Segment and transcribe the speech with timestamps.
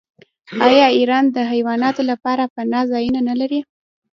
[0.67, 3.59] آیا ایران د حیواناتو لپاره پناه ځایونه نلري؟